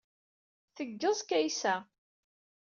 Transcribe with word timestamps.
Teggez 0.75 1.19
Kaysa. 1.29 1.75